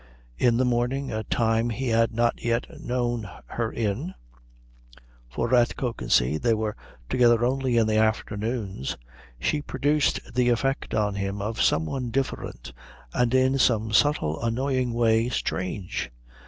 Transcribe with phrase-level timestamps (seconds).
[0.39, 4.15] In the morning, a time he had not yet known her in,
[5.29, 6.75] for at Kökensee they were
[7.07, 8.97] together only in the afternoons,
[9.39, 12.73] she produced the effect on him of some one different
[13.13, 16.09] and in some subtle annoying way strange.